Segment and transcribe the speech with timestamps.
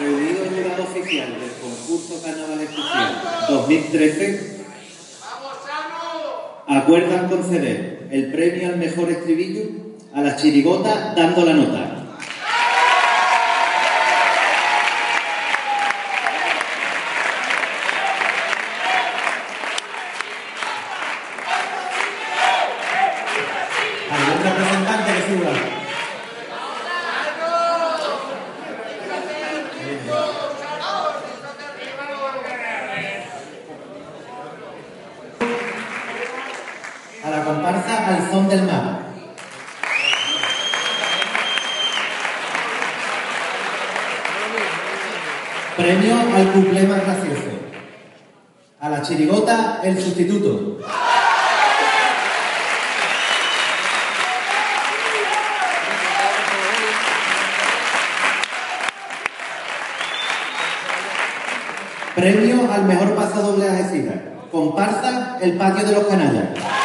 [0.00, 4.60] Reunido el jurado oficial del concurso Carnaval Especial 2013,
[6.66, 9.62] acuerdan conceder el premio al mejor estribillo
[10.14, 11.99] a la chirigota dando la nota.
[37.50, 39.00] Comparsa al son del mar.
[45.76, 47.50] Premio al cumple más gracioso.
[48.80, 50.78] A la chirigota, el sustituto.
[62.14, 64.16] Premio al mejor paso doble Algeciras.
[64.52, 66.79] Comparsa El Patio de los Canallas.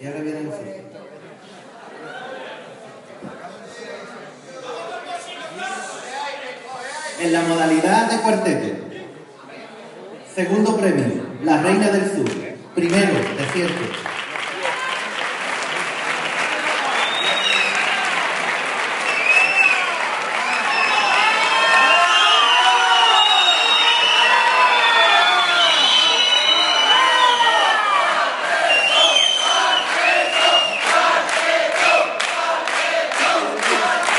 [0.00, 0.90] Y ahora viene el fin.
[7.20, 8.84] En la modalidad de cuarteto.
[10.34, 11.04] Segundo premio,
[11.44, 12.30] La Reina del Sur.
[12.74, 14.19] Primero, desierto.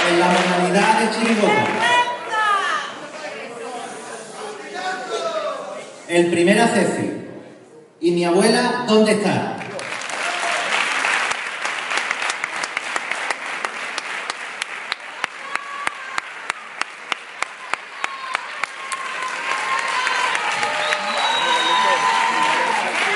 [0.10, 1.68] En la modalidad de chirigota.
[6.08, 7.12] El primer a Ceci.
[8.02, 9.56] ¿Y mi abuela dónde está?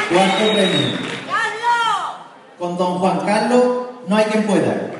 [0.10, 0.98] Cuarto premio.
[2.58, 3.64] Con don Juan Carlos
[4.08, 4.95] no hay quien pueda.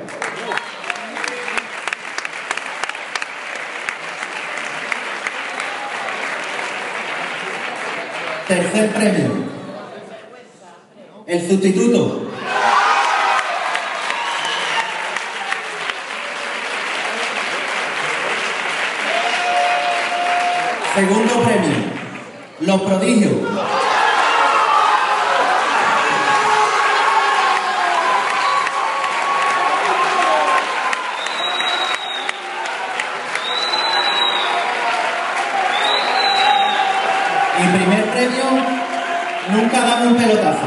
[8.46, 9.30] Tercer premio.
[11.26, 12.30] El sustituto.
[20.94, 21.76] Segundo premio.
[22.60, 23.32] Los prodigios.
[39.56, 40.66] Nunca dame un pelotazo.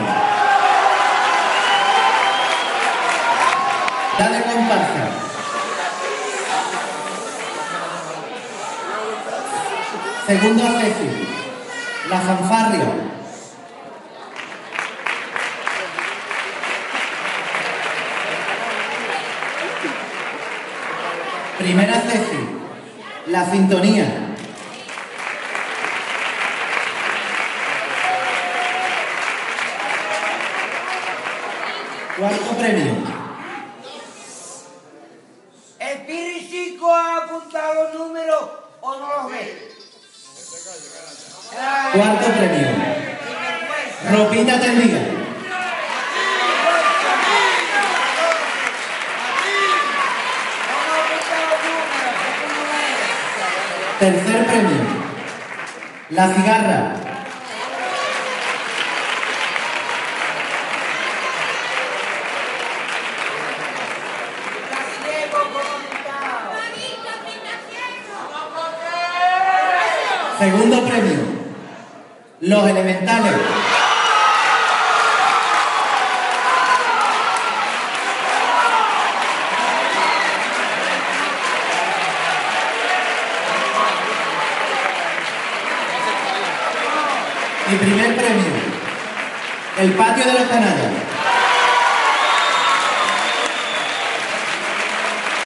[4.18, 5.04] Dale comparsa.
[10.26, 11.28] Segundo Ceci,
[12.10, 13.08] la fanfarria.
[21.58, 22.60] Primera Ceci,
[23.28, 24.29] la sintonía.
[32.20, 32.92] Cuarto premio.
[35.80, 38.50] ¿El piricico ha apuntado los números
[38.82, 39.72] o no los ve?
[41.94, 42.68] Cuarto premio.
[44.12, 45.00] Ropita tendida.
[54.00, 54.82] Tercer premio.
[56.10, 57.09] La cigarra.
[70.40, 71.20] Segundo premio.
[72.40, 73.34] Los elementales.
[87.70, 88.44] Y primer premio.
[89.78, 91.09] El patio de los canallas.